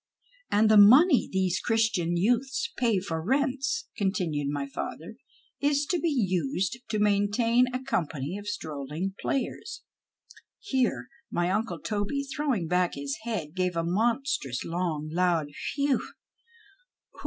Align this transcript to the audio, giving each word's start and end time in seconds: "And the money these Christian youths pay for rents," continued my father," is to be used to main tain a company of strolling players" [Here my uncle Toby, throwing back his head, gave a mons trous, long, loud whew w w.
"And 0.49 0.67
the 0.67 0.79
money 0.79 1.29
these 1.31 1.59
Christian 1.59 2.17
youths 2.17 2.73
pay 2.75 2.99
for 2.99 3.21
rents," 3.21 3.87
continued 3.95 4.47
my 4.49 4.65
father," 4.65 5.17
is 5.69 5.85
to 5.91 5.99
be 5.99 6.09
used 6.09 6.79
to 6.89 6.97
main 6.97 7.29
tain 7.29 7.67
a 7.71 7.83
company 7.83 8.35
of 8.39 8.47
strolling 8.47 9.13
players" 9.19 9.83
[Here 10.59 11.07
my 11.29 11.51
uncle 11.51 11.77
Toby, 11.79 12.23
throwing 12.23 12.67
back 12.67 12.95
his 12.95 13.15
head, 13.25 13.53
gave 13.53 13.75
a 13.77 13.83
mons 13.83 14.39
trous, 14.43 14.65
long, 14.65 15.07
loud 15.11 15.49
whew 15.75 15.97
w 15.97 15.97
w. 15.97 16.09